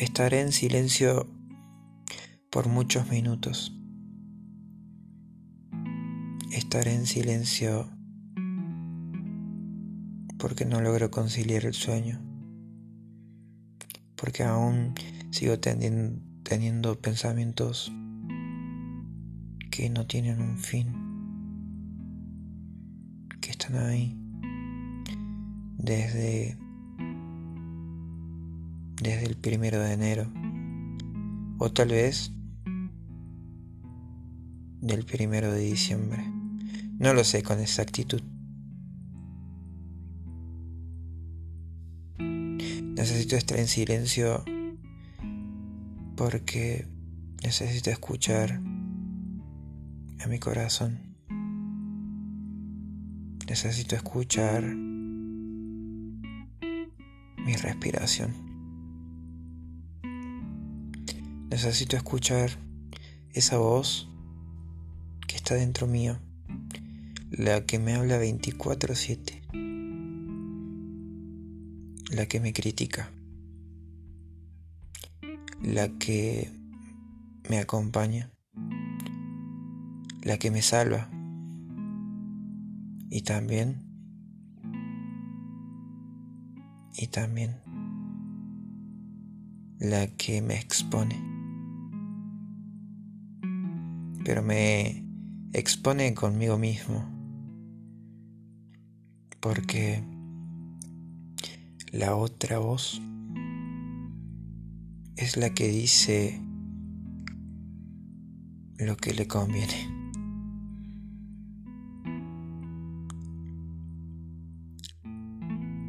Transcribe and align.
Estaré 0.00 0.40
en 0.40 0.50
silencio 0.50 1.26
por 2.48 2.68
muchos 2.68 3.10
minutos. 3.10 3.78
Estaré 6.52 6.94
en 6.94 7.04
silencio 7.04 7.86
porque 10.38 10.64
no 10.64 10.80
logro 10.80 11.10
conciliar 11.10 11.66
el 11.66 11.74
sueño. 11.74 12.18
Porque 14.16 14.42
aún 14.42 14.94
sigo 15.32 15.60
teniendo, 15.60 16.98
pensamientos 17.02 17.92
que 19.70 19.90
no 19.90 20.06
tienen 20.06 20.40
un 20.40 20.56
fin. 20.56 20.94
Que 23.42 23.50
están 23.50 23.76
ahí 23.76 24.18
desde 25.76 26.58
desde 29.00 29.26
el 29.26 29.36
primero 29.36 29.80
de 29.80 29.92
enero 29.92 30.26
o 31.58 31.70
tal 31.70 31.88
vez 31.88 32.32
del 34.80 35.04
primero 35.04 35.52
de 35.52 35.60
diciembre. 35.60 36.24
No 36.98 37.14
lo 37.14 37.24
sé 37.24 37.42
con 37.42 37.60
exactitud. 37.60 38.22
Necesito 42.18 43.36
estar 43.36 43.58
en 43.58 43.68
silencio 43.68 44.44
porque 46.16 46.86
necesito 47.42 47.90
escuchar 47.90 48.60
a 50.22 50.26
mi 50.28 50.38
corazón. 50.38 50.98
Necesito 53.48 53.96
escuchar 53.96 54.62
mi 57.36 57.54
respiración. 57.56 58.49
Necesito 61.50 61.96
escuchar 61.96 62.50
esa 63.32 63.58
voz 63.58 64.08
que 65.26 65.34
está 65.34 65.56
dentro 65.56 65.88
mío, 65.88 66.16
la 67.32 67.66
que 67.66 67.80
me 67.80 67.94
habla 67.94 68.18
24/7, 68.18 69.42
la 72.12 72.26
que 72.26 72.38
me 72.38 72.52
critica, 72.52 73.10
la 75.60 75.88
que 75.98 76.52
me 77.48 77.58
acompaña, 77.58 78.30
la 80.22 80.38
que 80.38 80.52
me 80.52 80.62
salva 80.62 81.10
y 83.10 83.22
también 83.22 83.82
y 86.96 87.08
también 87.08 87.56
la 89.80 90.06
que 90.06 90.42
me 90.42 90.54
expone. 90.54 91.39
Pero 94.24 94.42
me 94.42 95.04
expone 95.52 96.14
conmigo 96.14 96.58
mismo. 96.58 97.04
Porque 99.40 100.02
la 101.92 102.14
otra 102.14 102.58
voz 102.58 103.00
es 105.16 105.36
la 105.36 105.50
que 105.50 105.68
dice 105.68 106.40
lo 108.78 108.96
que 108.96 109.12
le 109.12 109.26
conviene. 109.26 110.00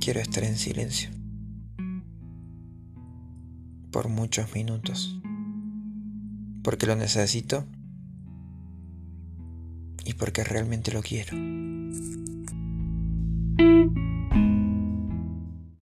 Quiero 0.00 0.20
estar 0.20 0.44
en 0.44 0.56
silencio 0.56 1.10
por 3.90 4.08
muchos 4.08 4.54
minutos, 4.54 5.18
porque 6.62 6.86
lo 6.86 6.94
necesito 6.94 7.66
porque 10.18 10.44
realmente 10.44 10.92
lo 10.92 11.02
quiero. 11.02 11.36